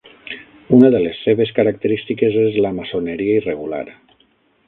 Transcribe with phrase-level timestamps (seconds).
[0.77, 3.85] Una de les seves característiques és la maçoneria irregular.